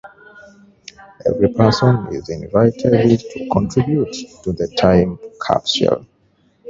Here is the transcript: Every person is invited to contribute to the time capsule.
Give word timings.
Every 1.27 1.49
person 1.53 2.07
is 2.11 2.27
invited 2.29 3.19
to 3.19 3.49
contribute 3.51 4.11
to 4.41 4.51
the 4.51 4.67
time 4.75 5.19
capsule. 5.45 6.07